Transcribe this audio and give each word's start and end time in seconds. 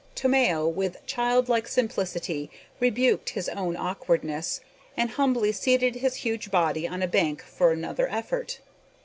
Tomeo 0.15 0.67
with 0.67 1.05
childlike 1.05 1.67
simplicity 1.67 2.49
rebuked 2.79 3.29
his 3.29 3.47
own 3.49 3.77
awkwardness, 3.77 4.59
and 4.97 5.11
humbly 5.11 5.51
seated 5.51 5.93
his 5.97 6.15
huge 6.25 6.49
body 6.49 6.87
on 6.87 7.03
a 7.03 7.07
bank 7.07 7.43
for 7.43 7.71
another 7.71 8.07
effort. 8.09 8.61